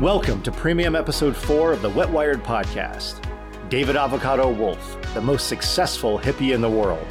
Welcome 0.00 0.42
to 0.42 0.50
premium 0.50 0.96
episode 0.96 1.36
4 1.36 1.74
of 1.74 1.80
the 1.80 1.88
Wet 1.88 2.10
Wired 2.10 2.42
podcast. 2.42 3.20
David 3.68 3.94
Avocado 3.94 4.50
Wolf, 4.50 4.98
the 5.14 5.20
most 5.20 5.46
successful 5.46 6.18
hippie 6.18 6.52
in 6.52 6.60
the 6.60 6.68
world. 6.68 7.06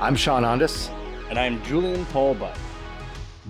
I'm 0.00 0.14
Sean 0.14 0.44
Ondas. 0.44 0.88
And 1.30 1.36
I'm 1.36 1.60
Julian 1.64 2.06
Paul 2.06 2.34
Butt. 2.34 2.56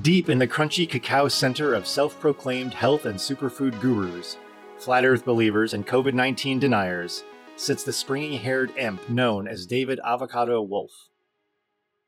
Deep 0.00 0.30
in 0.30 0.38
the 0.38 0.48
crunchy 0.48 0.88
cacao 0.88 1.28
center 1.28 1.74
of 1.74 1.87
self 1.87 2.19
proclaimed 2.19 2.73
health 2.73 3.05
and 3.05 3.19
superfood 3.19 3.78
gurus, 3.78 4.38
flat 4.78 5.05
earth 5.05 5.27
believers, 5.27 5.75
and 5.75 5.86
COVID 5.86 6.14
19 6.14 6.59
deniers 6.59 7.25
sits 7.56 7.84
the 7.84 7.92
springy 7.92 8.38
haired 8.38 8.73
imp 8.78 9.06
known 9.06 9.47
as 9.47 9.66
David 9.66 10.00
Avocado 10.02 10.62
Wolf. 10.62 11.11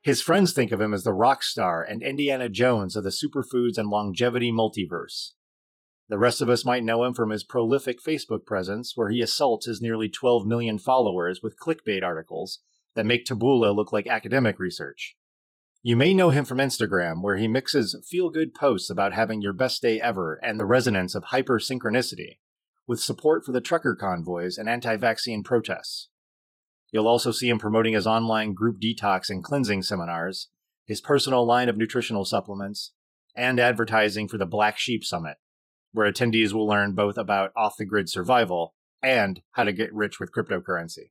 His 0.01 0.23
friends 0.23 0.55
think 0.55 0.73
of 0.73 0.81
him 0.81 0.95
as 0.95 1.05
the 1.05 1.13
rock 1.13 1.43
star 1.43 1.83
and 1.83 2.03
Indiana 2.03 2.49
Jones 2.49 2.97
of 2.97 3.05
the 3.05 3.11
superfoods 3.11 3.77
and 3.77 3.91
longevity 3.91 4.51
multiverse. 4.51 5.33
The 6.09 6.19
rest 6.19 6.41
of 6.41 6.49
us 6.49 6.65
might 6.65 6.85
know 6.85 7.05
him 7.05 7.13
from 7.13 7.31
his 7.31 7.45
prolific 7.45 8.03
Facebook 8.03 8.47
presence, 8.47 8.97
where 8.97 9.11
he 9.11 9.21
assaults 9.21 9.67
his 9.67 9.83
nearly 9.83 10.09
12 10.09 10.47
million 10.47 10.79
followers 10.79 11.41
with 11.43 11.59
clickbait 11.59 12.03
articles 12.03 12.61
that 12.95 13.05
make 13.05 13.27
Taboola 13.27 13.75
look 13.75 13.93
like 13.93 14.07
academic 14.07 14.59
research. 14.59 15.17
You 15.83 15.97
may 15.97 16.15
know 16.15 16.31
him 16.31 16.45
from 16.45 16.59
Instagram, 16.59 17.23
where 17.23 17.37
he 17.37 17.47
mixes 17.47 17.95
feel 18.09 18.31
good 18.31 18.55
posts 18.55 18.91
about 18.91 19.13
having 19.13 19.43
your 19.43 19.53
best 19.53 19.83
day 19.83 20.01
ever 20.01 20.41
and 20.43 20.59
the 20.59 20.65
resonance 20.65 21.15
of 21.15 21.25
hyper 21.25 21.59
synchronicity, 21.59 22.39
with 22.87 23.01
support 23.01 23.45
for 23.45 23.53
the 23.53 23.61
trucker 23.61 23.95
convoys 23.95 24.59
and 24.59 24.69
anti 24.69 24.97
vaccine 24.97 25.43
protests. 25.43 26.09
You'll 26.91 27.07
also 27.07 27.33
see 27.33 27.51
him 27.51 27.59
promoting 27.59 27.93
his 27.93 28.07
online 28.07 28.55
group 28.55 28.81
detox 28.81 29.29
and 29.29 29.45
cleansing 29.45 29.83
seminars, 29.83 30.49
his 30.87 31.03
personal 31.03 31.47
line 31.47 31.69
of 31.69 31.77
nutritional 31.77 32.25
supplements, 32.25 32.93
and 33.37 33.61
advertising 33.61 34.27
for 34.27 34.39
the 34.39 34.47
Black 34.47 34.79
Sheep 34.79 35.05
Summit, 35.05 35.37
where 35.93 36.11
attendees 36.11 36.53
will 36.53 36.67
learn 36.67 36.95
both 36.95 37.17
about 37.17 37.53
off 37.57 37.77
the 37.79 37.85
grid 37.85 38.09
survival 38.09 38.75
and 39.03 39.41
how 39.53 39.65
to 39.65 39.73
get 39.73 39.93
rich 39.93 40.19
with 40.19 40.33
cryptocurrency. 40.33 41.11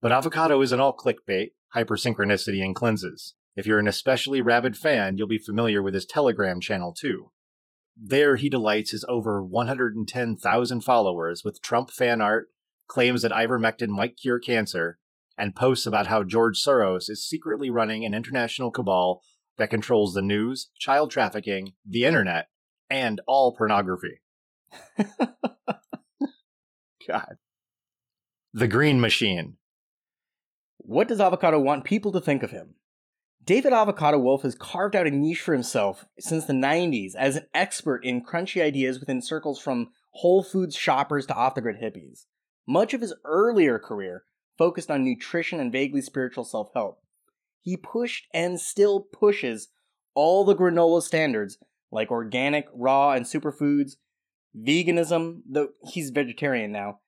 But 0.00 0.12
avocado 0.12 0.60
isn't 0.62 0.80
all 0.80 0.96
clickbait, 0.96 1.52
hypersynchronicity, 1.74 2.62
and 2.62 2.74
cleanses. 2.74 3.34
If 3.56 3.66
you're 3.66 3.80
an 3.80 3.88
especially 3.88 4.40
rabid 4.40 4.76
fan, 4.76 5.16
you'll 5.16 5.26
be 5.26 5.38
familiar 5.38 5.82
with 5.82 5.94
his 5.94 6.06
Telegram 6.06 6.60
channel 6.60 6.94
too. 6.94 7.32
There, 8.00 8.36
he 8.36 8.48
delights 8.48 8.92
his 8.92 9.04
over 9.08 9.42
110,000 9.42 10.80
followers 10.82 11.42
with 11.44 11.60
Trump 11.60 11.90
fan 11.90 12.20
art, 12.20 12.48
claims 12.86 13.22
that 13.22 13.32
ivermectin 13.32 13.88
might 13.88 14.16
cure 14.16 14.38
cancer, 14.38 14.98
and 15.36 15.56
posts 15.56 15.86
about 15.86 16.06
how 16.06 16.22
George 16.22 16.62
Soros 16.62 17.10
is 17.10 17.26
secretly 17.26 17.70
running 17.70 18.04
an 18.04 18.14
international 18.14 18.70
cabal 18.70 19.22
that 19.56 19.70
controls 19.70 20.14
the 20.14 20.22
news, 20.22 20.70
child 20.78 21.10
trafficking, 21.10 21.72
the 21.84 22.04
internet, 22.04 22.48
and 22.90 23.20
all 23.26 23.54
pornography. 23.56 24.20
God. 27.06 27.36
The 28.52 28.68
Green 28.68 29.00
Machine. 29.00 29.56
What 30.78 31.08
does 31.08 31.20
Avocado 31.20 31.58
want 31.60 31.84
people 31.84 32.12
to 32.12 32.20
think 32.20 32.42
of 32.42 32.50
him? 32.50 32.74
David 33.44 33.72
Avocado 33.72 34.18
Wolf 34.18 34.42
has 34.42 34.54
carved 34.54 34.94
out 34.94 35.06
a 35.06 35.10
niche 35.10 35.40
for 35.40 35.54
himself 35.54 36.04
since 36.18 36.44
the 36.44 36.52
90s 36.52 37.14
as 37.14 37.36
an 37.36 37.46
expert 37.54 38.04
in 38.04 38.22
crunchy 38.22 38.62
ideas 38.62 39.00
within 39.00 39.22
circles 39.22 39.58
from 39.58 39.88
Whole 40.10 40.42
Foods 40.42 40.76
shoppers 40.76 41.24
to 41.26 41.34
off 41.34 41.54
the 41.54 41.62
grid 41.62 41.80
hippies. 41.80 42.26
Much 42.66 42.92
of 42.92 43.00
his 43.00 43.14
earlier 43.24 43.78
career 43.78 44.24
focused 44.58 44.90
on 44.90 45.04
nutrition 45.04 45.60
and 45.60 45.72
vaguely 45.72 46.02
spiritual 46.02 46.44
self 46.44 46.70
help. 46.74 47.00
He 47.62 47.76
pushed 47.76 48.26
and 48.34 48.60
still 48.60 49.00
pushes 49.00 49.68
all 50.14 50.44
the 50.44 50.56
granola 50.56 51.00
standards 51.02 51.58
like 51.90 52.10
organic, 52.10 52.66
raw, 52.74 53.12
and 53.12 53.24
superfoods, 53.24 53.96
veganism, 54.56 55.40
though 55.48 55.68
he's 55.84 56.10
vegetarian 56.10 56.72
now, 56.72 57.00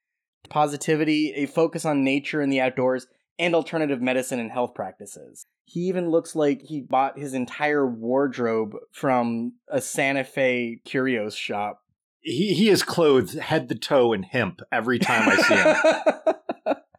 positivity, 0.49 1.33
a 1.35 1.47
focus 1.47 1.85
on 1.85 2.05
nature 2.05 2.41
and 2.41 2.53
the 2.53 2.61
outdoors, 2.61 3.07
and 3.39 3.55
alternative 3.55 4.03
medicine 4.03 4.39
and 4.39 4.53
health 4.53 4.75
practices. 4.75 5.47
He 5.65 5.81
even 5.81 6.11
looks 6.11 6.35
like 6.35 6.63
he 6.63 6.81
bought 6.81 7.19
his 7.19 7.33
entire 7.33 7.87
wardrobe 7.87 8.75
from 8.93 9.55
a 9.69 9.81
Santa 9.81 10.25
Fe 10.25 10.81
curios 10.85 11.35
shop. 11.35 11.81
He, 12.21 12.53
he 12.53 12.69
is 12.69 12.83
clothed 12.83 13.39
head 13.39 13.69
to 13.71 13.75
toe 13.75 14.13
in 14.13 14.25
hemp 14.25 14.61
every 14.71 14.99
time 14.99 15.29
I 15.29 15.37
see 15.37 15.55
him. 15.55 16.77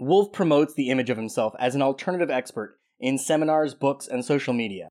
Wolf 0.00 0.32
promotes 0.32 0.74
the 0.74 0.88
image 0.88 1.10
of 1.10 1.18
himself 1.18 1.54
as 1.58 1.74
an 1.74 1.82
alternative 1.82 2.30
expert 2.30 2.80
in 2.98 3.18
seminars, 3.18 3.74
books, 3.74 4.08
and 4.08 4.24
social 4.24 4.54
media. 4.54 4.88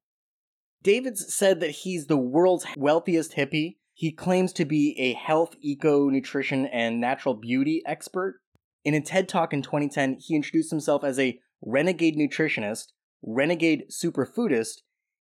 David's 0.82 1.34
said 1.34 1.60
that 1.60 1.72
he's 1.72 2.08
the 2.08 2.18
world's 2.18 2.66
wealthiest 2.78 3.36
hippie. 3.36 3.78
He 3.94 4.12
claims 4.12 4.54
to 4.54 4.66
be 4.66 4.96
a 4.98 5.14
health, 5.14 5.56
eco, 5.62 6.10
nutrition, 6.10 6.66
and 6.68 7.02
natural 7.02 7.36
beauty 7.36 7.82
expert. 7.86 8.40
In 8.86 8.94
a 8.94 9.02
TED 9.02 9.28
Talk 9.28 9.54
in 9.54 9.62
2010, 9.62 10.18
he 10.20 10.36
introduced 10.36 10.70
himself 10.70 11.04
as 11.04 11.20
a 11.20 11.40
renegade 11.62 12.16
nutritionist, 12.16 12.94
renegade 13.22 13.84
superfoodist, 13.92 14.80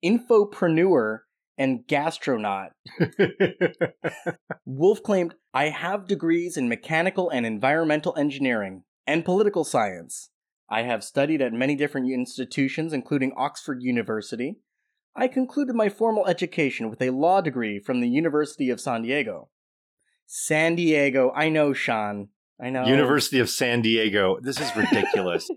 infopreneur, 0.06 1.20
and 1.58 1.80
gastronaut. 1.88 2.70
Wolf 4.66 5.02
claimed, 5.02 5.34
I 5.54 5.70
have 5.70 6.08
degrees 6.08 6.56
in 6.56 6.70
mechanical 6.70 7.30
and 7.30 7.46
environmental 7.46 8.16
engineering 8.18 8.84
and 9.08 9.26
political 9.26 9.64
science. 9.64 10.30
I 10.70 10.84
have 10.84 11.04
studied 11.04 11.42
at 11.42 11.52
many 11.52 11.76
different 11.76 12.12
institutions, 12.12 12.94
including 12.94 13.34
Oxford 13.36 13.80
University. 13.82 14.60
I 15.20 15.28
concluded 15.28 15.76
my 15.76 15.90
formal 15.90 16.26
education 16.28 16.90
with 16.90 17.02
a 17.02 17.10
law 17.10 17.42
degree 17.42 17.78
from 17.78 18.00
the 18.00 18.08
University 18.08 18.70
of 18.70 18.80
San 18.80 19.02
Diego. 19.02 19.50
San 20.26 20.76
Diego, 20.76 21.34
I 21.36 21.50
know, 21.50 21.74
Sean. 21.74 22.30
I 22.58 22.70
know. 22.70 22.86
University 22.86 23.40
of 23.40 23.50
San 23.50 23.82
Diego. 23.82 24.38
This 24.42 24.62
is 24.62 24.74
ridiculous. 24.78 25.50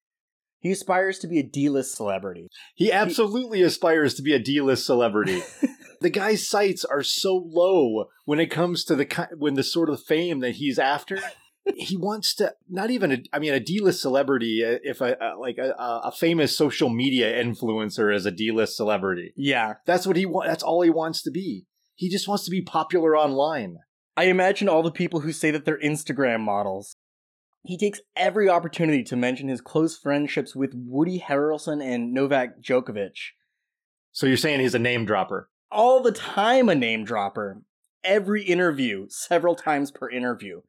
he 0.60 0.70
aspires 0.70 1.18
to 1.18 1.26
be 1.26 1.38
a 1.38 1.42
D-list 1.42 1.94
celebrity. 1.94 2.48
He 2.74 2.90
absolutely 2.90 3.58
he... 3.58 3.64
aspires 3.64 4.14
to 4.14 4.22
be 4.22 4.32
a 4.32 4.38
D-list 4.38 4.86
celebrity. 4.86 5.42
the 6.00 6.08
guy's 6.08 6.48
sights 6.48 6.82
are 6.82 7.02
so 7.02 7.36
low 7.36 8.06
when 8.24 8.40
it 8.40 8.46
comes 8.46 8.82
to 8.84 8.96
the 8.96 9.28
when 9.36 9.54
the 9.54 9.62
sort 9.62 9.90
of 9.90 10.02
fame 10.02 10.40
that 10.40 10.52
he's 10.52 10.78
after. 10.78 11.20
He 11.76 11.96
wants 11.96 12.34
to 12.34 12.54
not 12.68 12.90
even 12.90 13.12
a, 13.12 13.22
I 13.32 13.38
mean 13.38 13.52
a 13.52 13.60
D-list 13.60 14.00
celebrity 14.00 14.64
uh, 14.64 14.78
if 14.82 15.00
a, 15.00 15.16
a 15.20 15.38
like 15.38 15.58
a, 15.58 15.74
a, 15.78 16.12
famous 16.12 16.56
social 16.56 16.88
media 16.88 17.42
influencer 17.42 18.14
is 18.14 18.26
a 18.26 18.30
D-list 18.30 18.76
celebrity. 18.76 19.32
Yeah. 19.36 19.74
That's 19.86 20.06
what 20.06 20.16
he 20.16 20.26
wants 20.26 20.48
that's 20.48 20.62
all 20.62 20.82
he 20.82 20.90
wants 20.90 21.22
to 21.22 21.30
be. 21.30 21.66
He 21.94 22.08
just 22.08 22.26
wants 22.26 22.44
to 22.44 22.50
be 22.50 22.62
popular 22.62 23.16
online. 23.16 23.78
I 24.16 24.24
imagine 24.24 24.68
all 24.68 24.82
the 24.82 24.90
people 24.90 25.20
who 25.20 25.32
say 25.32 25.50
that 25.50 25.64
they're 25.64 25.80
Instagram 25.80 26.40
models. 26.40 26.96
He 27.64 27.78
takes 27.78 28.00
every 28.16 28.48
opportunity 28.48 29.04
to 29.04 29.16
mention 29.16 29.48
his 29.48 29.60
close 29.60 29.96
friendships 29.96 30.56
with 30.56 30.72
Woody 30.74 31.20
Harrelson 31.20 31.82
and 31.82 32.12
Novak 32.12 32.60
Djokovic. 32.60 33.16
So 34.10 34.26
you're 34.26 34.36
saying 34.36 34.60
he's 34.60 34.74
a 34.74 34.80
name 34.80 35.04
dropper? 35.04 35.48
All 35.70 36.02
the 36.02 36.12
time 36.12 36.68
a 36.68 36.74
name 36.74 37.04
dropper. 37.04 37.62
Every 38.04 38.42
interview, 38.42 39.06
several 39.08 39.54
times 39.54 39.92
per 39.92 40.10
interview. 40.10 40.62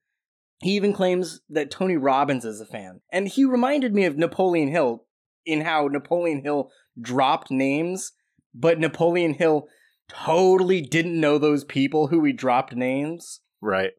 He 0.63 0.71
even 0.71 0.93
claims 0.93 1.41
that 1.49 1.69
Tony 1.69 1.97
Robbins 1.97 2.45
is 2.45 2.61
a 2.61 2.65
fan. 2.65 3.01
And 3.11 3.27
he 3.27 3.43
reminded 3.43 3.93
me 3.93 4.05
of 4.05 4.17
Napoleon 4.17 4.69
Hill 4.69 5.05
in 5.45 5.61
how 5.61 5.87
Napoleon 5.87 6.41
Hill 6.41 6.71
dropped 6.99 7.51
names, 7.51 8.13
but 8.53 8.79
Napoleon 8.79 9.33
Hill 9.33 9.67
totally 10.07 10.81
didn't 10.81 11.19
know 11.19 11.37
those 11.37 11.63
people 11.63 12.07
who 12.07 12.23
he 12.23 12.31
dropped 12.31 12.75
names. 12.75 13.41
Right. 13.61 13.91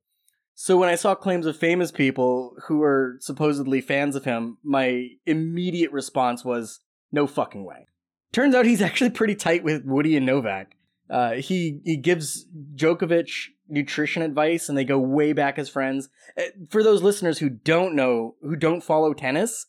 So 0.54 0.76
when 0.76 0.88
I 0.88 0.94
saw 0.94 1.14
claims 1.14 1.46
of 1.46 1.56
famous 1.56 1.90
people 1.90 2.56
who 2.66 2.78
were 2.78 3.16
supposedly 3.20 3.80
fans 3.80 4.16
of 4.16 4.24
him, 4.24 4.58
my 4.62 5.08
immediate 5.26 5.92
response 5.92 6.44
was, 6.44 6.80
no 7.12 7.26
fucking 7.26 7.64
way. 7.64 7.88
Turns 8.32 8.54
out 8.54 8.64
he's 8.64 8.82
actually 8.88 9.10
pretty 9.10 9.34
tight 9.34 9.64
with 9.64 9.84
Woody 9.84 10.16
and 10.16 10.24
Novak. 10.24 10.76
Uh, 11.10 11.32
he 11.34 11.80
he 11.84 11.98
gives 11.98 12.46
Djokovic 12.74 13.48
nutrition 13.68 14.22
advice, 14.22 14.68
and 14.68 14.76
they 14.76 14.84
go 14.84 14.98
way 14.98 15.32
back 15.32 15.58
as 15.58 15.68
friends. 15.68 16.08
Uh, 16.38 16.44
for 16.68 16.82
those 16.82 17.02
listeners 17.02 17.38
who 17.38 17.48
don't 17.48 17.94
know, 17.94 18.34
who 18.42 18.56
don't 18.56 18.82
follow 18.82 19.14
tennis, 19.14 19.66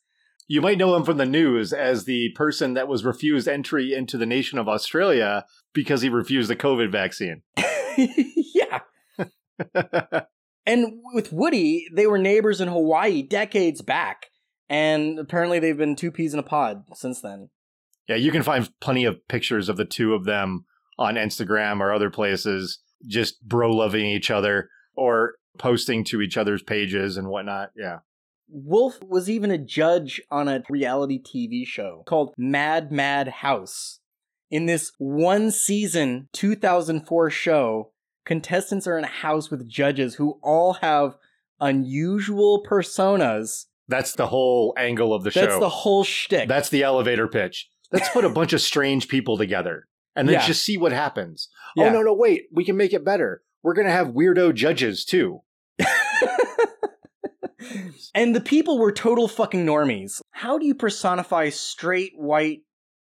you 0.47 0.61
might 0.61 0.77
know 0.77 0.95
him 0.95 1.03
from 1.03 1.17
the 1.17 1.25
news 1.25 1.73
as 1.73 2.05
the 2.05 2.29
person 2.35 2.75
that 2.75 2.87
was 2.87 3.03
refused 3.03 3.47
entry 3.47 3.93
into 3.93 4.17
the 4.17 4.25
nation 4.25 4.59
of 4.59 4.67
Australia 4.67 5.45
because 5.73 6.01
he 6.01 6.09
refused 6.09 6.49
the 6.49 6.55
COVID 6.55 6.91
vaccine. 6.91 7.41
yeah. 7.97 8.79
and 10.65 10.99
with 11.13 11.33
Woody, 11.33 11.87
they 11.91 12.05
were 12.05 12.19
neighbors 12.19 12.61
in 12.61 12.67
Hawaii 12.67 13.23
decades 13.23 13.81
back, 13.81 14.27
and 14.69 15.17
apparently 15.17 15.59
they've 15.59 15.77
been 15.77 15.95
two 15.95 16.11
peas 16.11 16.33
in 16.33 16.39
a 16.39 16.43
pod 16.43 16.83
since 16.93 17.21
then. 17.21 17.49
Yeah, 18.07 18.17
you 18.17 18.31
can 18.31 18.43
find 18.43 18.69
plenty 18.79 19.05
of 19.05 19.27
pictures 19.27 19.67
of 19.67 19.77
the 19.77 19.85
two 19.85 20.13
of 20.13 20.25
them 20.25 20.65
on 20.99 21.15
Instagram 21.15 21.79
or 21.79 21.91
other 21.91 22.11
places, 22.11 22.79
just 23.07 23.41
bro 23.47 23.71
loving 23.71 24.05
each 24.05 24.31
other 24.31 24.69
or 24.95 25.35
posting 25.57 26.03
to 26.05 26.21
each 26.21 26.37
other's 26.37 26.63
pages 26.63 27.17
and 27.17 27.29
whatnot. 27.29 27.71
Yeah. 27.75 27.99
Wolf 28.47 28.99
was 29.01 29.29
even 29.29 29.51
a 29.51 29.57
judge 29.57 30.21
on 30.29 30.47
a 30.47 30.63
reality 30.69 31.21
TV 31.21 31.65
show 31.65 32.03
called 32.05 32.33
Mad 32.37 32.91
Mad 32.91 33.27
House, 33.27 33.99
In 34.51 34.67
this 34.67 34.91
one 34.99 35.49
season 35.51 36.29
2004 36.33 37.29
show, 37.31 37.91
contestants 38.25 38.85
are 38.85 38.97
in 38.97 39.03
a 39.03 39.07
house 39.07 39.49
with 39.49 39.67
judges 39.67 40.15
who 40.15 40.39
all 40.43 40.73
have 40.73 41.17
unusual 41.59 42.63
personas. 42.63 43.65
That's 43.87 44.13
the 44.13 44.27
whole 44.27 44.73
angle 44.77 45.13
of 45.13 45.23
the 45.23 45.31
show. 45.31 45.41
That's 45.41 45.59
the 45.59 45.69
whole 45.69 46.03
shtick. 46.03 46.47
That's 46.47 46.69
the 46.69 46.83
elevator 46.83 47.27
pitch. 47.27 47.69
Let's 47.91 48.09
put 48.09 48.25
a 48.25 48.29
bunch 48.29 48.53
of 48.53 48.61
strange 48.61 49.07
people 49.07 49.37
together 49.37 49.87
and 50.15 50.27
then 50.27 50.33
Yeah. 50.35 50.45
just 50.45 50.63
see 50.63 50.77
what 50.77 50.91
happens. 50.91 51.49
Oh, 51.77 51.83
yeah. 51.83 51.89
Oh, 51.89 51.93
no, 51.93 52.01
no, 52.01 52.13
wait. 52.13 52.43
We 52.51 52.63
can 52.65 52.77
make 52.77 52.93
it 52.93 53.03
better. 53.05 53.41
We're 53.63 53.73
going 53.73 53.87
to 53.87 53.93
have 53.93 54.07
weirdo 54.09 54.53
judges 54.53 55.03
too. 55.05 55.41
and 58.13 58.35
the 58.35 58.41
people 58.41 58.77
were 58.79 58.91
total 58.91 59.27
fucking 59.27 59.65
normies. 59.65 60.21
How 60.31 60.57
do 60.57 60.65
you 60.65 60.75
personify 60.75 61.49
straight, 61.49 62.13
white, 62.15 62.61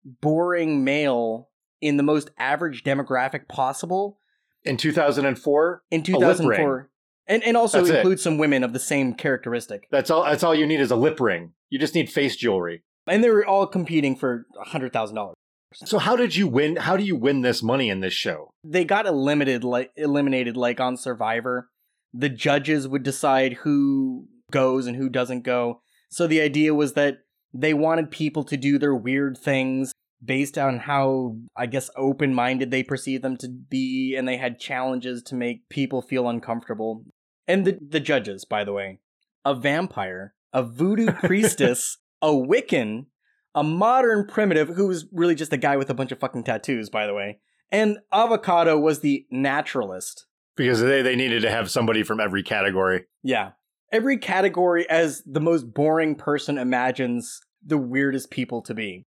boring 0.03 0.83
male 0.83 1.49
in 1.79 1.97
the 1.97 2.03
most 2.03 2.29
average 2.37 2.83
demographic 2.83 3.47
possible 3.47 4.19
In 4.63 4.77
2004, 4.77 5.83
in 5.91 6.03
2004? 6.03 6.89
And, 7.27 7.43
and 7.43 7.55
also 7.55 7.77
That's 7.79 7.89
it. 7.91 7.95
include 7.97 8.19
some 8.19 8.37
women 8.37 8.63
of 8.63 8.73
the 8.73 8.79
same 8.79 9.13
characteristic. 9.13 9.87
that's 9.89 10.09
all 10.09 10.23
that's 10.23 10.43
all 10.43 10.53
you 10.53 10.65
need 10.67 10.81
is 10.81 10.91
a 10.91 10.95
lip 10.95 11.19
ring. 11.19 11.53
You 11.69 11.79
just 11.79 11.95
need 11.95 12.09
face 12.09 12.35
jewelry. 12.35 12.83
And 13.07 13.23
they 13.23 13.29
were 13.29 13.45
all 13.45 13.65
competing 13.67 14.15
for 14.15 14.45
$100,000. 14.67 15.33
So 15.73 15.99
how 15.99 16.15
did 16.15 16.35
you 16.35 16.47
win? 16.47 16.75
How 16.75 16.97
do 16.97 17.03
you 17.03 17.15
win 17.15 17.41
this 17.41 17.63
money 17.63 17.89
in 17.89 18.01
this 18.01 18.13
show? 18.13 18.53
They 18.63 18.83
got 18.85 19.05
eliminated 19.05 19.63
like 19.63 19.91
eliminated 19.95 20.57
like 20.57 20.79
on 20.79 20.97
Survivor. 20.97 21.69
The 22.13 22.29
judges 22.29 22.87
would 22.87 23.03
decide 23.03 23.53
who 23.53 24.27
goes 24.51 24.85
and 24.85 24.97
who 24.97 25.09
doesn't 25.09 25.43
go. 25.43 25.81
So 26.09 26.27
the 26.27 26.41
idea 26.41 26.73
was 26.73 26.93
that 26.93 27.19
they 27.53 27.73
wanted 27.73 28.11
people 28.11 28.43
to 28.45 28.57
do 28.57 28.77
their 28.77 28.95
weird 28.95 29.37
things 29.37 29.93
based 30.23 30.57
on 30.57 30.79
how 30.79 31.37
I 31.55 31.65
guess 31.65 31.89
open-minded 31.97 32.69
they 32.69 32.83
perceive 32.83 33.21
them 33.21 33.37
to 33.37 33.47
be 33.47 34.15
and 34.15 34.27
they 34.27 34.37
had 34.37 34.59
challenges 34.59 35.23
to 35.23 35.35
make 35.35 35.69
people 35.69 36.01
feel 36.01 36.29
uncomfortable. 36.29 37.05
And 37.47 37.65
the 37.65 37.79
the 37.81 37.99
judges, 37.99 38.45
by 38.45 38.63
the 38.63 38.73
way, 38.73 38.99
a 39.45 39.55
vampire, 39.55 40.35
a 40.53 40.63
voodoo 40.63 41.11
priestess, 41.23 41.97
a 42.21 42.29
Wiccan, 42.29 43.05
a 43.53 43.63
modern 43.63 44.27
primitive 44.27 44.69
who 44.69 44.87
was 44.87 45.05
really 45.11 45.35
just 45.35 45.53
a 45.53 45.57
guy 45.57 45.77
with 45.77 45.89
a 45.89 45.93
bunch 45.93 46.11
of 46.11 46.19
fucking 46.19 46.43
tattoos, 46.43 46.89
by 46.89 47.05
the 47.05 47.13
way. 47.13 47.39
And 47.71 47.99
Avocado 48.11 48.77
was 48.77 48.99
the 48.99 49.25
naturalist. 49.31 50.25
Because 50.55 50.81
they, 50.81 51.01
they 51.01 51.15
needed 51.15 51.41
to 51.43 51.51
have 51.51 51.71
somebody 51.71 52.03
from 52.03 52.19
every 52.19 52.43
category. 52.43 53.05
Yeah. 53.23 53.51
Every 53.91 54.17
category 54.17 54.89
as 54.89 55.21
the 55.25 55.39
most 55.39 55.73
boring 55.73 56.15
person 56.15 56.57
imagines 56.57 57.41
the 57.65 57.77
weirdest 57.77 58.31
people 58.31 58.61
to 58.63 58.73
be. 58.73 59.05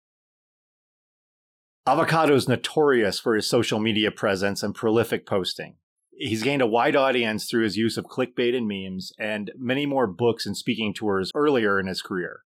Avocado 1.86 2.34
is 2.36 2.48
notorious 2.48 3.20
for 3.20 3.36
his 3.36 3.48
social 3.48 3.80
media 3.80 4.10
presence 4.10 4.64
and 4.64 4.74
prolific 4.74 5.26
posting. 5.26 5.76
He's 6.16 6.44
gained 6.44 6.62
a 6.62 6.68
wide 6.68 6.96
audience 6.96 7.50
through 7.50 7.64
his 7.64 7.76
use 7.76 7.98
of 7.98 8.06
clickbait 8.06 8.56
and 8.56 8.68
memes, 8.68 9.12
and 9.20 9.52
many 9.58 9.86
more 9.86 10.08
books 10.08 10.46
and 10.46 10.56
speaking 10.56 10.94
tours 10.94 11.32
earlier 11.36 11.80
in 11.80 11.88
his 11.88 12.02
career. 12.02 12.42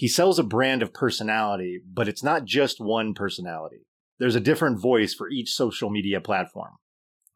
He 0.00 0.08
sells 0.08 0.38
a 0.38 0.42
brand 0.42 0.82
of 0.82 0.94
personality, 0.94 1.82
but 1.86 2.08
it's 2.08 2.24
not 2.24 2.46
just 2.46 2.80
one 2.80 3.12
personality. 3.12 3.84
There's 4.18 4.34
a 4.34 4.40
different 4.40 4.80
voice 4.80 5.12
for 5.12 5.28
each 5.28 5.50
social 5.50 5.90
media 5.90 6.22
platform. 6.22 6.76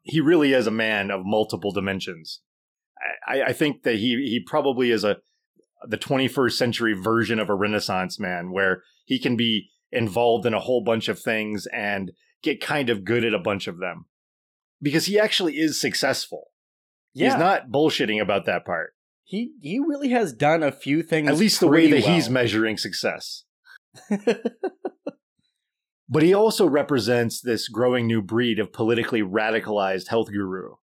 He 0.01 0.19
really 0.19 0.51
is 0.51 0.65
a 0.65 0.71
man 0.71 1.11
of 1.11 1.21
multiple 1.23 1.71
dimensions. 1.71 2.41
I, 3.27 3.43
I 3.43 3.53
think 3.53 3.83
that 3.83 3.97
he 3.97 4.15
he 4.27 4.43
probably 4.43 4.89
is 4.89 5.03
a 5.03 5.17
the 5.87 5.99
21st 5.99 6.53
century 6.53 6.93
version 6.93 7.37
of 7.37 7.51
a 7.51 7.55
Renaissance 7.55 8.19
man, 8.19 8.51
where 8.51 8.81
he 9.05 9.19
can 9.19 9.37
be 9.37 9.69
involved 9.91 10.47
in 10.47 10.55
a 10.55 10.59
whole 10.59 10.83
bunch 10.83 11.07
of 11.07 11.19
things 11.19 11.67
and 11.71 12.13
get 12.41 12.61
kind 12.61 12.89
of 12.89 13.05
good 13.05 13.23
at 13.23 13.35
a 13.35 13.37
bunch 13.37 13.67
of 13.67 13.77
them 13.77 14.05
because 14.81 15.05
he 15.05 15.19
actually 15.19 15.57
is 15.57 15.79
successful. 15.79 16.45
Yeah. 17.13 17.29
He's 17.29 17.37
not 17.37 17.69
bullshitting 17.69 18.19
about 18.19 18.47
that 18.47 18.65
part. 18.65 18.95
He 19.25 19.51
he 19.61 19.79
really 19.79 20.09
has 20.09 20.31
done 20.31 20.63
a 20.63 20.71
few 20.71 21.03
things 21.03 21.27
At 21.27 21.37
least 21.37 21.59
the 21.59 21.67
way 21.67 21.89
pretty 21.89 22.01
that 22.01 22.09
he's 22.09 22.29
measuring 22.29 22.77
success. 22.77 23.43
But 26.07 26.23
he 26.23 26.33
also 26.33 26.67
represents 26.67 27.41
this 27.41 27.67
growing 27.67 28.05
new 28.05 28.21
breed 28.21 28.59
of 28.59 28.71
politically 28.71 29.21
radicalized 29.21 30.09
health 30.09 30.29
guru. 30.29 30.75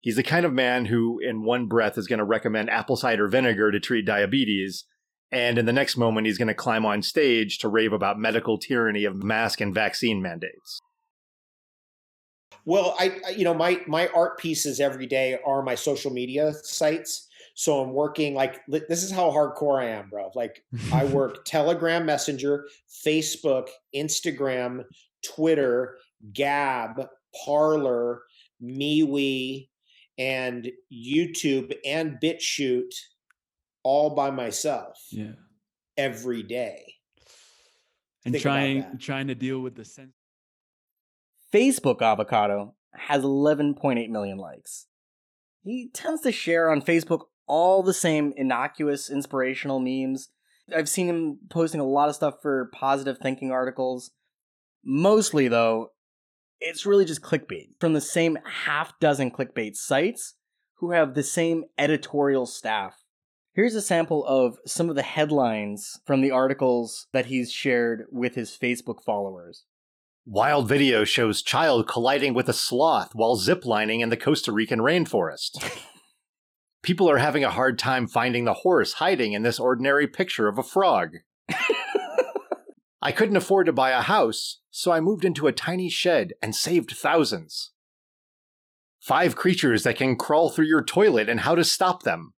He's 0.00 0.16
the 0.16 0.22
kind 0.22 0.46
of 0.46 0.54
man 0.54 0.86
who, 0.86 1.18
in 1.18 1.44
one 1.44 1.66
breath, 1.66 1.98
is 1.98 2.06
going 2.06 2.18
to 2.18 2.24
recommend 2.24 2.70
apple 2.70 2.96
cider 2.96 3.28
vinegar 3.28 3.70
to 3.70 3.78
treat 3.78 4.06
diabetes, 4.06 4.86
and 5.30 5.58
in 5.58 5.66
the 5.66 5.72
next 5.72 5.98
moment, 5.98 6.26
he's 6.26 6.38
going 6.38 6.48
to 6.48 6.54
climb 6.54 6.86
on 6.86 7.02
stage 7.02 7.58
to 7.58 7.68
rave 7.68 7.92
about 7.92 8.18
medical 8.18 8.56
tyranny 8.56 9.04
of 9.04 9.22
mask 9.22 9.60
and 9.60 9.74
vaccine 9.74 10.22
mandates. 10.22 10.80
Well, 12.64 12.96
I, 12.98 13.20
I- 13.26 13.30
you 13.30 13.44
know, 13.44 13.54
my 13.54 13.82
my 13.86 14.08
art 14.08 14.38
pieces 14.38 14.80
every 14.80 15.06
day 15.06 15.38
are 15.44 15.62
my 15.62 15.74
social 15.74 16.10
media 16.10 16.54
sites. 16.62 17.28
So 17.60 17.82
I'm 17.82 17.92
working 17.92 18.34
like 18.34 18.58
this 18.66 19.02
is 19.02 19.10
how 19.10 19.30
hardcore 19.30 19.82
I 19.82 19.88
am, 19.90 20.08
bro. 20.08 20.30
Like 20.34 20.64
I 20.94 21.04
work 21.16 21.44
Telegram 21.44 22.06
Messenger, 22.06 22.66
Facebook, 23.04 23.68
Instagram, 23.94 24.84
Twitter, 25.22 25.98
Gab, 26.32 27.06
Parler, 27.44 28.22
MeWe, 28.64 29.68
and 30.16 30.70
YouTube 30.90 31.76
and 31.84 32.16
BitChute 32.18 32.94
all 33.82 34.14
by 34.14 34.30
myself 34.30 34.96
yeah. 35.10 35.32
every 35.98 36.42
day. 36.42 36.94
And 38.24 38.32
Think 38.32 38.40
trying 38.40 38.98
trying 38.98 39.26
to 39.26 39.34
deal 39.34 39.60
with 39.60 39.74
the 39.74 39.84
sense 39.84 40.14
Facebook 41.52 42.00
Avocado 42.00 42.74
has 42.94 43.22
11.8 43.22 44.08
million 44.08 44.38
likes. 44.38 44.86
He 45.62 45.90
tends 45.92 46.22
to 46.22 46.32
share 46.32 46.70
on 46.70 46.80
Facebook 46.80 47.24
all 47.50 47.82
the 47.82 47.92
same 47.92 48.32
innocuous, 48.36 49.10
inspirational 49.10 49.80
memes. 49.80 50.28
I've 50.74 50.88
seen 50.88 51.08
him 51.08 51.38
posting 51.50 51.80
a 51.80 51.84
lot 51.86 52.08
of 52.08 52.14
stuff 52.14 52.36
for 52.40 52.70
positive 52.72 53.18
thinking 53.18 53.50
articles. 53.50 54.12
Mostly, 54.84 55.48
though, 55.48 55.90
it's 56.60 56.86
really 56.86 57.04
just 57.04 57.22
clickbait 57.22 57.70
from 57.80 57.92
the 57.92 58.00
same 58.00 58.38
half 58.44 58.98
dozen 59.00 59.32
clickbait 59.32 59.74
sites 59.74 60.34
who 60.76 60.92
have 60.92 61.14
the 61.14 61.24
same 61.24 61.64
editorial 61.76 62.46
staff. 62.46 63.02
Here's 63.52 63.74
a 63.74 63.82
sample 63.82 64.24
of 64.26 64.58
some 64.64 64.88
of 64.88 64.94
the 64.94 65.02
headlines 65.02 65.98
from 66.06 66.20
the 66.20 66.30
articles 66.30 67.08
that 67.12 67.26
he's 67.26 67.50
shared 67.50 68.04
with 68.12 68.36
his 68.36 68.56
Facebook 68.56 69.02
followers. 69.04 69.64
Wild 70.24 70.68
video 70.68 71.02
shows 71.02 71.42
child 71.42 71.88
colliding 71.88 72.32
with 72.32 72.48
a 72.48 72.52
sloth 72.52 73.10
while 73.12 73.36
ziplining 73.36 74.00
in 74.00 74.08
the 74.08 74.16
Costa 74.16 74.52
Rican 74.52 74.78
rainforest. 74.78 75.68
People 76.82 77.10
are 77.10 77.18
having 77.18 77.44
a 77.44 77.50
hard 77.50 77.78
time 77.78 78.06
finding 78.06 78.44
the 78.44 78.54
horse 78.54 78.94
hiding 78.94 79.32
in 79.32 79.42
this 79.42 79.60
ordinary 79.60 80.06
picture 80.06 80.48
of 80.48 80.58
a 80.58 80.62
frog. 80.62 81.16
I 83.02 83.12
couldn't 83.12 83.36
afford 83.36 83.66
to 83.66 83.72
buy 83.72 83.90
a 83.90 84.00
house, 84.00 84.60
so 84.70 84.92
I 84.92 85.00
moved 85.00 85.24
into 85.24 85.46
a 85.46 85.52
tiny 85.52 85.90
shed 85.90 86.32
and 86.42 86.54
saved 86.54 86.92
thousands. 86.92 87.72
Five 89.00 89.36
creatures 89.36 89.82
that 89.84 89.96
can 89.96 90.16
crawl 90.16 90.50
through 90.50 90.66
your 90.66 90.84
toilet 90.84 91.28
and 91.28 91.40
how 91.40 91.54
to 91.54 91.64
stop 91.64 92.02
them. 92.02 92.34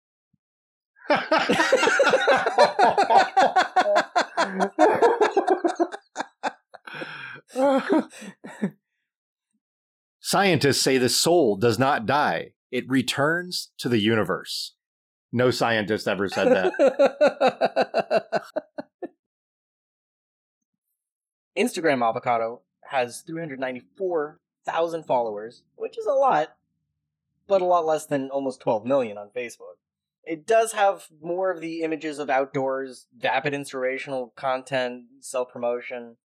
Scientists 10.20 10.80
say 10.80 10.98
the 10.98 11.08
soul 11.08 11.56
does 11.56 11.78
not 11.78 12.06
die, 12.06 12.52
it 12.72 12.88
returns 12.88 13.70
to 13.78 13.88
the 13.88 14.00
universe. 14.00 14.72
No 15.30 15.50
scientist 15.50 16.08
ever 16.08 16.28
said 16.28 16.48
that. 16.48 18.42
Instagram 21.56 22.06
Avocado 22.06 22.62
has 22.90 23.20
394,000 23.20 25.04
followers, 25.04 25.62
which 25.76 25.98
is 25.98 26.06
a 26.06 26.12
lot, 26.12 26.56
but 27.46 27.62
a 27.62 27.66
lot 27.66 27.84
less 27.84 28.06
than 28.06 28.30
almost 28.30 28.60
12 28.60 28.86
million 28.86 29.18
on 29.18 29.28
Facebook. 29.36 29.76
It 30.24 30.46
does 30.46 30.72
have 30.72 31.08
more 31.20 31.50
of 31.50 31.60
the 31.60 31.82
images 31.82 32.18
of 32.18 32.30
outdoors, 32.30 33.06
vapid 33.16 33.52
inspirational 33.52 34.32
content, 34.36 35.04
self 35.20 35.52
promotion. 35.52 36.16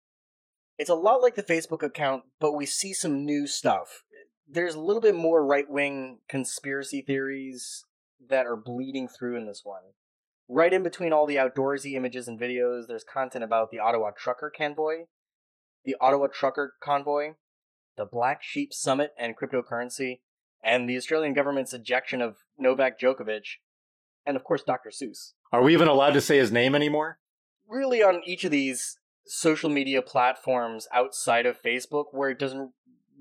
It's 0.77 0.89
a 0.89 0.95
lot 0.95 1.21
like 1.21 1.35
the 1.35 1.43
Facebook 1.43 1.83
account, 1.83 2.23
but 2.39 2.53
we 2.53 2.65
see 2.65 2.93
some 2.93 3.25
new 3.25 3.47
stuff. 3.47 4.03
There's 4.47 4.75
a 4.75 4.79
little 4.79 5.01
bit 5.01 5.15
more 5.15 5.45
right 5.45 5.69
wing 5.69 6.19
conspiracy 6.29 7.01
theories 7.01 7.85
that 8.29 8.45
are 8.45 8.55
bleeding 8.55 9.07
through 9.07 9.35
in 9.37 9.45
this 9.45 9.61
one. 9.63 9.81
Right 10.49 10.71
in 10.71 10.83
between 10.83 11.11
all 11.11 11.25
the 11.25 11.35
outdoorsy 11.35 11.93
images 11.93 12.27
and 12.27 12.39
videos, 12.39 12.87
there's 12.87 13.03
content 13.03 13.43
about 13.43 13.69
the 13.69 13.79
Ottawa 13.79 14.11
Trucker 14.17 14.51
Convoy, 14.55 15.05
the 15.83 15.95
Ottawa 15.99 16.27
Trucker 16.27 16.75
Convoy, 16.81 17.33
the 17.97 18.05
Black 18.05 18.41
Sheep 18.41 18.73
Summit 18.73 19.13
and 19.17 19.35
cryptocurrency, 19.35 20.19
and 20.63 20.89
the 20.89 20.95
Australian 20.95 21.33
government's 21.33 21.73
ejection 21.73 22.21
of 22.21 22.37
Novak 22.57 22.99
Djokovic, 22.99 23.57
and 24.25 24.37
of 24.37 24.43
course 24.45 24.63
Dr. 24.63 24.89
Seuss. 24.89 25.33
Are 25.51 25.61
we 25.61 25.73
even 25.73 25.87
allowed 25.87 26.13
to 26.13 26.21
say 26.21 26.37
his 26.37 26.51
name 26.51 26.75
anymore? 26.75 27.19
Really, 27.67 28.01
on 28.01 28.21
each 28.25 28.45
of 28.45 28.51
these, 28.51 28.97
social 29.25 29.69
media 29.69 30.01
platforms 30.01 30.87
outside 30.93 31.45
of 31.45 31.61
Facebook 31.61 32.05
where 32.11 32.29
it 32.29 32.39
doesn't 32.39 32.71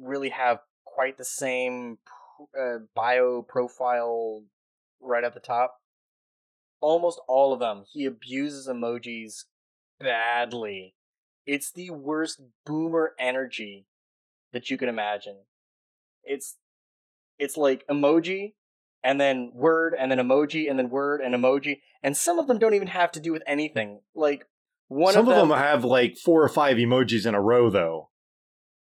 really 0.00 0.28
have 0.30 0.60
quite 0.96 1.18
the 1.18 1.24
same 1.24 1.98
uh, 2.58 2.78
bio 2.94 3.42
profile 3.42 4.44
right 5.00 5.24
at 5.24 5.34
the 5.34 5.40
top. 5.40 5.76
Almost 6.80 7.20
all 7.28 7.52
of 7.52 7.60
them, 7.60 7.84
he 7.92 8.06
abuses 8.06 8.66
emojis 8.66 9.44
badly. 10.00 10.94
It's 11.46 11.70
the 11.70 11.90
worst 11.90 12.40
boomer 12.64 13.12
energy 13.18 13.86
that 14.52 14.70
you 14.70 14.78
can 14.78 14.88
imagine. 14.88 15.36
It's 16.24 16.56
it's 17.38 17.58
like 17.58 17.86
emoji 17.88 18.54
and 19.04 19.20
then 19.20 19.52
word 19.54 19.94
and 19.98 20.10
then 20.10 20.18
emoji 20.18 20.68
and 20.68 20.78
then 20.78 20.88
word 20.88 21.20
and 21.20 21.34
emoji 21.34 21.80
and 22.02 22.16
some 22.16 22.38
of 22.38 22.46
them 22.46 22.58
don't 22.58 22.74
even 22.74 22.88
have 22.88 23.12
to 23.12 23.20
do 23.20 23.32
with 23.32 23.42
anything. 23.46 24.00
Like 24.14 24.46
one 24.88 25.12
Some 25.12 25.28
of 25.28 25.36
them, 25.36 25.50
have 25.50 25.84
like 25.84 26.16
four 26.16 26.42
or 26.42 26.48
five 26.48 26.76
emojis 26.76 27.26
in 27.26 27.34
a 27.34 27.40
row, 27.40 27.70
though. 27.70 28.10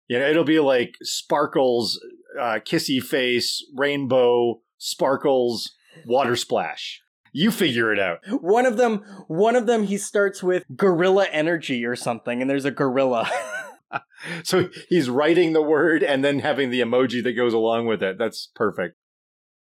You 0.09 0.19
know, 0.19 0.29
it'll 0.29 0.45
be 0.45 0.61
like 0.61 0.97
sparkles, 1.03 2.01
uh, 2.39 2.59
kissy 2.65 3.03
face, 3.03 3.65
rainbow, 3.75 4.61
sparkles, 4.79 5.75
water 6.07 6.37
splash. 6.37 7.01
You 7.33 7.51
figure 7.51 7.93
it 7.93 7.99
out. 7.99 8.19
one 8.29 8.65
of 8.65 8.77
them 8.77 8.99
one 9.27 9.57
of 9.57 9.67
them 9.67 9.85
he 9.85 9.99
starts 9.99 10.43
with 10.43 10.65
gorilla 10.77 11.27
energy 11.33 11.85
or 11.85 11.97
something 11.97 12.41
and 12.41 12.49
there's 12.49 12.65
a 12.65 12.71
gorilla. 12.71 13.29
So 14.43 14.71
he's 14.89 15.09
writing 15.09 15.53
the 15.53 15.63
word 15.63 16.03
and 16.03 16.25
then 16.25 16.41
having 16.41 16.71
the 16.71 16.81
emoji 16.81 17.23
that 17.23 17.35
goes 17.35 17.53
along 17.53 17.87
with 17.87 18.03
it. 18.03 18.19
That's 18.19 18.51
perfect. 18.55 18.97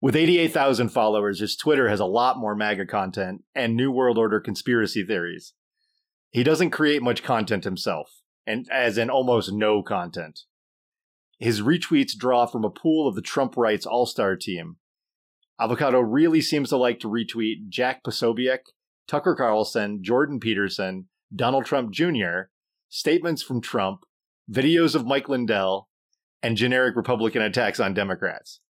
With 0.02 0.16
88,000 0.16 0.90
followers, 0.90 1.40
his 1.40 1.56
Twitter 1.56 1.90
has 1.90 2.00
a 2.00 2.06
lot 2.06 2.38
more 2.38 2.56
MAGA 2.56 2.86
content 2.88 3.44
and 3.56 3.76
New 3.76 3.92
World 3.92 4.18
Order 4.18 4.40
conspiracy 4.40 5.04
theories. 5.06 5.54
He 6.30 6.44
doesn't 6.44 6.72
create 6.72 7.02
much 7.02 7.24
content 7.24 7.64
himself, 7.64 8.10
and 8.48 8.68
as 8.72 8.98
in 8.98 9.10
almost 9.10 9.52
no 9.52 9.84
content. 9.84 10.42
His 11.38 11.62
retweets 11.62 12.18
draw 12.18 12.48
from 12.48 12.66
a 12.66 12.70
pool 12.70 13.08
of 13.08 13.14
the 13.14 13.22
Trump 13.22 13.56
Rights 13.58 13.86
All 13.86 14.08
Star 14.08 14.36
team. 14.36 14.78
Avocado 15.60 16.00
really 16.00 16.42
seems 16.42 16.70
to 16.70 16.78
like 16.78 17.00
to 17.02 17.10
retweet 17.10 17.70
Jack 17.70 18.04
Posobiec, 18.04 18.60
Tucker 19.08 19.36
Carlson, 19.36 20.04
Jordan 20.04 20.40
Peterson, 20.40 21.08
Donald 21.36 21.66
Trump 21.66 21.92
Jr., 21.92 22.50
statements 22.90 23.44
from 23.44 23.62
Trump, 23.62 24.02
videos 24.52 24.96
of 24.96 25.06
Mike 25.06 25.30
Lindell, 25.30 25.90
and 26.42 26.58
generic 26.58 26.96
Republican 26.96 27.42
attacks 27.42 27.80
on 27.80 27.94
Democrats. 27.94 28.62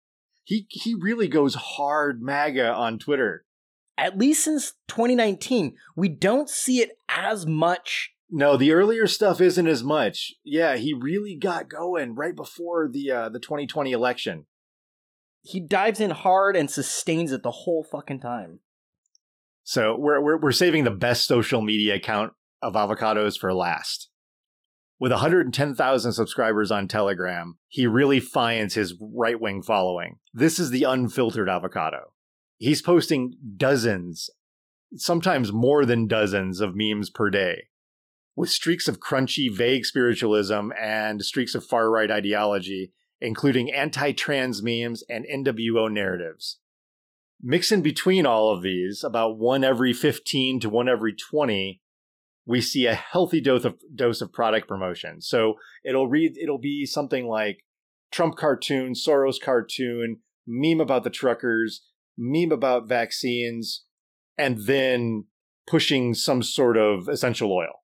He 0.44 0.66
he 0.70 0.94
really 0.94 1.28
goes 1.28 1.54
hard 1.54 2.22
MAGA 2.22 2.72
on 2.72 2.98
Twitter. 2.98 3.44
At 3.98 4.16
least 4.16 4.44
since 4.44 4.74
2019, 4.88 5.74
we 5.96 6.08
don't 6.08 6.48
see 6.48 6.80
it 6.80 6.98
as 7.08 7.46
much. 7.46 8.12
No, 8.28 8.56
the 8.56 8.72
earlier 8.72 9.06
stuff 9.06 9.40
isn't 9.40 9.66
as 9.66 9.84
much. 9.84 10.34
Yeah, 10.44 10.76
he 10.76 10.92
really 10.92 11.36
got 11.36 11.68
going 11.68 12.14
right 12.14 12.34
before 12.34 12.88
the 12.88 13.10
uh, 13.10 13.28
the 13.28 13.38
2020 13.38 13.92
election. 13.92 14.46
He 15.42 15.60
dives 15.60 16.00
in 16.00 16.10
hard 16.10 16.56
and 16.56 16.68
sustains 16.68 17.30
it 17.30 17.44
the 17.44 17.52
whole 17.52 17.84
fucking 17.84 18.20
time. 18.20 18.60
So 19.62 19.96
we're 19.96 20.20
we're 20.20 20.38
we're 20.38 20.52
saving 20.52 20.84
the 20.84 20.90
best 20.90 21.26
social 21.26 21.60
media 21.60 21.94
account 21.94 22.32
of 22.62 22.74
avocados 22.74 23.38
for 23.38 23.54
last. 23.54 24.08
With 24.98 25.12
110,000 25.12 26.12
subscribers 26.12 26.70
on 26.70 26.88
Telegram, 26.88 27.58
he 27.68 27.86
really 27.86 28.18
finds 28.18 28.74
his 28.74 28.94
right 28.98 29.38
wing 29.38 29.62
following. 29.62 30.16
This 30.32 30.58
is 30.58 30.70
the 30.70 30.84
unfiltered 30.84 31.50
avocado. 31.50 32.12
He's 32.56 32.80
posting 32.80 33.34
dozens, 33.56 34.30
sometimes 34.94 35.52
more 35.52 35.84
than 35.84 36.06
dozens 36.06 36.60
of 36.60 36.72
memes 36.74 37.10
per 37.10 37.28
day, 37.28 37.64
with 38.36 38.50
streaks 38.50 38.86
of 38.86 39.00
crunchy, 39.00 39.52
vague 39.52 39.86
spiritualism 39.86 40.70
and 40.78 41.24
streaks 41.24 41.54
of 41.54 41.64
far 41.64 41.90
right 41.90 42.10
ideology, 42.10 42.92
including 43.20 43.72
anti 43.72 44.12
trans 44.12 44.62
memes 44.62 45.02
and 45.08 45.24
NWO 45.24 45.90
narratives. 45.90 46.58
Mix 47.42 47.72
in 47.72 47.82
between 47.82 48.26
all 48.26 48.52
of 48.52 48.62
these, 48.62 49.02
about 49.02 49.38
one 49.38 49.64
every 49.64 49.92
15 49.92 50.60
to 50.60 50.70
one 50.70 50.88
every 50.88 51.14
20, 51.14 51.80
we 52.46 52.60
see 52.60 52.86
a 52.86 52.94
healthy 52.94 53.40
dose 53.40 53.64
of 53.64 53.76
dose 53.94 54.20
of 54.20 54.32
product 54.32 54.68
promotion. 54.68 55.20
So 55.20 55.54
it'll 55.84 56.08
read 56.08 56.36
it'll 56.38 56.58
be 56.58 56.86
something 56.86 57.26
like 57.26 57.64
Trump 58.12 58.36
cartoon, 58.36 58.92
Soros 58.92 59.40
cartoon, 59.40 60.18
meme 60.46 60.80
about 60.80 61.04
the 61.04 61.10
truckers, 61.10 61.82
meme 62.16 62.52
about 62.52 62.88
vaccines, 62.88 63.84
and 64.38 64.58
then 64.58 65.24
pushing 65.66 66.14
some 66.14 66.42
sort 66.42 66.76
of 66.76 67.08
essential 67.08 67.52
oil. 67.52 67.82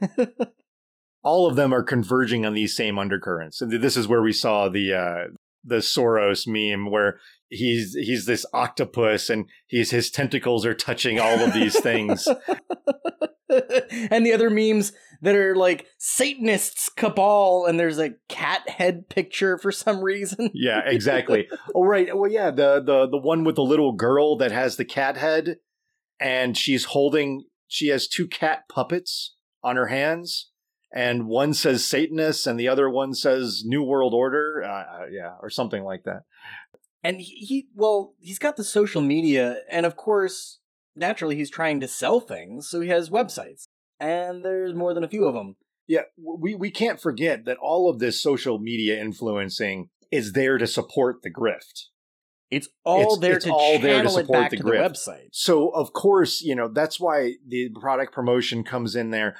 All 1.22 1.46
of 1.46 1.56
them 1.56 1.72
are 1.72 1.82
converging 1.82 2.44
on 2.44 2.52
these 2.52 2.76
same 2.76 2.98
undercurrents. 2.98 3.60
And 3.60 3.72
this 3.72 3.96
is 3.96 4.06
where 4.06 4.22
we 4.22 4.32
saw 4.32 4.68
the 4.68 4.92
uh, 4.92 5.24
the 5.64 5.76
Soros 5.76 6.46
meme 6.46 6.90
where 6.90 7.18
he's 7.48 7.94
he's 7.94 8.26
this 8.26 8.44
octopus 8.52 9.30
and 9.30 9.46
he's 9.66 9.90
his 9.90 10.10
tentacles 10.10 10.66
are 10.66 10.74
touching 10.74 11.18
all 11.18 11.40
of 11.40 11.54
these 11.54 11.78
things. 11.80 12.28
and 14.10 14.26
the 14.26 14.32
other 14.32 14.50
memes 14.50 14.92
that 15.22 15.34
are 15.34 15.56
like 15.56 15.86
Satanists 15.98 16.88
cabal, 16.90 17.64
and 17.66 17.78
there's 17.80 17.98
a 17.98 18.14
cat 18.28 18.68
head 18.68 19.08
picture 19.08 19.56
for 19.58 19.72
some 19.72 20.02
reason. 20.02 20.50
yeah, 20.52 20.80
exactly. 20.84 21.48
Oh, 21.74 21.84
right. 21.84 22.16
Well, 22.16 22.30
yeah, 22.30 22.50
the 22.50 22.82
the 22.84 23.08
the 23.08 23.18
one 23.18 23.44
with 23.44 23.56
the 23.56 23.62
little 23.62 23.92
girl 23.92 24.36
that 24.36 24.52
has 24.52 24.76
the 24.76 24.84
cat 24.84 25.16
head, 25.16 25.56
and 26.20 26.56
she's 26.56 26.84
holding. 26.86 27.44
She 27.66 27.88
has 27.88 28.06
two 28.06 28.28
cat 28.28 28.64
puppets 28.68 29.33
on 29.64 29.76
her 29.76 29.86
hands, 29.86 30.50
and 30.94 31.26
one 31.26 31.54
says 31.54 31.84
Satanist, 31.84 32.46
and 32.46 32.58
the 32.60 32.68
other 32.68 32.88
one 32.88 33.14
says 33.14 33.62
New 33.64 33.82
World 33.82 34.14
Order. 34.14 34.62
Uh, 34.64 34.68
uh, 35.02 35.06
yeah, 35.10 35.32
or 35.42 35.50
something 35.50 35.82
like 35.82 36.04
that. 36.04 36.22
And 37.02 37.20
he, 37.20 37.34
he, 37.44 37.68
well, 37.74 38.14
he's 38.20 38.38
got 38.38 38.56
the 38.56 38.64
social 38.64 39.02
media, 39.02 39.58
and 39.70 39.84
of 39.84 39.96
course, 39.96 40.60
naturally, 40.96 41.36
he's 41.36 41.50
trying 41.50 41.80
to 41.80 41.88
sell 41.88 42.20
things, 42.20 42.68
so 42.68 42.80
he 42.80 42.88
has 42.88 43.10
websites, 43.10 43.66
and 44.00 44.44
there's 44.44 44.74
more 44.74 44.94
than 44.94 45.04
a 45.04 45.08
few 45.08 45.24
of 45.26 45.34
them. 45.34 45.56
Yeah, 45.86 46.02
we 46.16 46.54
we 46.54 46.70
can't 46.70 46.98
forget 47.00 47.44
that 47.44 47.58
all 47.58 47.90
of 47.90 47.98
this 47.98 48.22
social 48.22 48.58
media 48.58 48.98
influencing 48.98 49.90
is 50.10 50.32
there 50.32 50.56
to 50.56 50.66
support 50.66 51.16
the 51.22 51.30
grift. 51.30 51.88
It's 52.50 52.68
all 52.84 53.00
It's- 53.00 53.18
there 53.18 53.36
it's 53.36 53.44
to 53.44 53.52
all 53.52 53.78
there 53.78 54.02
to 54.02 54.08
support 54.08 54.48
the 54.50 54.56
to 54.58 54.62
grift. 54.62 54.70
the 54.94 55.10
website. 55.10 55.28
So 55.32 55.68
of 55.70 55.92
course, 55.92 56.40
you 56.40 56.54
know, 56.54 56.68
that's 56.68 56.98
why 56.98 57.34
the 57.46 57.68
product 57.80 58.14
promotion 58.14 58.64
comes 58.64 58.96
in 58.96 59.10
there. 59.10 59.36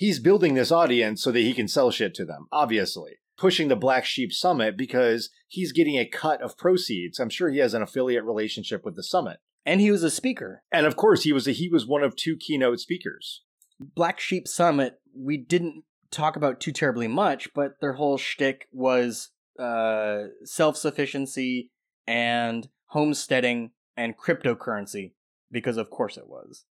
He's 0.00 0.18
building 0.18 0.54
this 0.54 0.72
audience 0.72 1.22
so 1.22 1.30
that 1.30 1.40
he 1.40 1.52
can 1.52 1.68
sell 1.68 1.90
shit 1.90 2.14
to 2.14 2.24
them, 2.24 2.46
obviously. 2.50 3.18
Pushing 3.36 3.68
the 3.68 3.76
Black 3.76 4.06
Sheep 4.06 4.32
Summit 4.32 4.74
because 4.74 5.28
he's 5.46 5.72
getting 5.72 5.98
a 5.98 6.08
cut 6.08 6.40
of 6.40 6.56
proceeds. 6.56 7.18
I'm 7.18 7.28
sure 7.28 7.50
he 7.50 7.58
has 7.58 7.74
an 7.74 7.82
affiliate 7.82 8.24
relationship 8.24 8.82
with 8.82 8.96
the 8.96 9.02
summit. 9.02 9.40
And 9.66 9.78
he 9.78 9.90
was 9.90 10.02
a 10.02 10.10
speaker. 10.10 10.62
And 10.72 10.86
of 10.86 10.96
course, 10.96 11.24
he 11.24 11.34
was 11.34 11.46
a, 11.46 11.50
he 11.52 11.68
was 11.68 11.86
one 11.86 12.02
of 12.02 12.16
two 12.16 12.38
keynote 12.38 12.80
speakers. 12.80 13.42
Black 13.78 14.20
Sheep 14.20 14.48
Summit, 14.48 14.94
we 15.14 15.36
didn't 15.36 15.84
talk 16.10 16.34
about 16.34 16.60
too 16.60 16.72
terribly 16.72 17.06
much, 17.06 17.52
but 17.54 17.72
their 17.82 17.92
whole 17.92 18.16
shtick 18.16 18.68
was 18.72 19.28
uh, 19.58 20.28
self 20.44 20.78
sufficiency 20.78 21.72
and 22.06 22.70
homesteading 22.86 23.72
and 23.98 24.16
cryptocurrency, 24.16 25.12
because 25.50 25.76
of 25.76 25.90
course 25.90 26.16
it 26.16 26.26
was. 26.26 26.64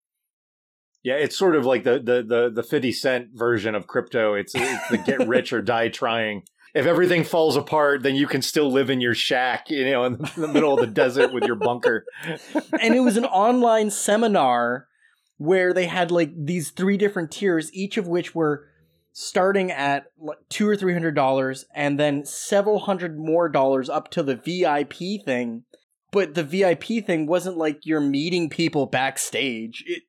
Yeah, 1.07 1.15
it's 1.15 1.39
sort 1.39 1.55
of 1.55 1.65
like 1.65 1.85
the 1.85 2.01
the 2.01 2.25
the, 2.25 2.51
the 2.53 2.63
50 2.65 2.91
cent 2.91 3.29
version 3.33 3.77
of 3.77 3.87
crypto. 3.87 4.35
It's, 4.35 4.57
it's 4.57 4.89
the 4.89 4.99
get 4.99 5.29
rich 5.29 5.53
or 5.53 5.63
die 5.63 5.89
trying. 5.89 6.43
If 6.75 6.85
everything 6.85 7.23
falls 7.23 7.55
apart, 7.55 8.03
then 8.03 8.17
you 8.17 8.27
can 8.27 8.43
still 8.43 8.73
live 8.73 8.91
in 8.91 9.01
your 9.01 9.15
shack, 9.15 9.71
you 9.71 9.89
know, 9.89 10.03
in 10.03 10.15
the 10.37 10.49
middle 10.49 10.75
of 10.75 10.81
the 10.81 10.89
desert 10.89 11.33
with 11.33 11.45
your 11.45 11.55
bunker. 11.55 12.05
and 12.81 12.93
it 12.93 13.05
was 13.05 13.17
an 13.17 13.25
online 13.25 13.93
seminar 13.93 14.89
where 15.37 15.73
they 15.73 15.87
had 15.87 16.11
like 16.11 16.33
these 16.37 16.73
three 16.73 16.97
different 16.97 17.31
tiers, 17.31 17.73
each 17.73 17.97
of 17.97 18.09
which 18.09 18.35
were 18.35 18.67
starting 19.13 19.71
at 19.71 20.07
two 20.49 20.69
or 20.69 20.75
three 20.75 20.93
hundred 20.93 21.15
dollars, 21.15 21.67
and 21.73 22.01
then 22.01 22.25
several 22.25 22.81
hundred 22.81 23.17
more 23.17 23.49
dollars 23.49 23.89
up 23.89 24.11
to 24.11 24.25
the 24.25 24.35
VIP 24.35 25.25
thing. 25.25 25.63
But 26.11 26.35
the 26.35 26.43
VIP 26.43 27.07
thing 27.07 27.29
wasn't 27.29 27.57
like 27.57 27.87
you're 27.87 28.01
meeting 28.01 28.51
people 28.51 28.87
backstage. 28.87 29.85
It 29.87 30.03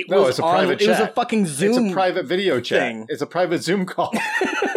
it 0.00 0.10
No, 0.10 0.20
was 0.22 0.30
it's 0.30 0.38
a 0.40 0.42
on- 0.44 0.52
private 0.54 0.82
It 0.82 0.88
was 0.88 0.98
a 1.00 1.08
fucking 1.08 1.46
Zoom. 1.46 1.84
It's 1.86 1.92
a 1.92 1.94
private 1.94 2.26
video 2.26 2.60
chat. 2.60 2.80
thing. 2.80 3.06
It's 3.08 3.22
a 3.22 3.26
private 3.26 3.62
Zoom 3.62 3.86
call. 3.86 4.12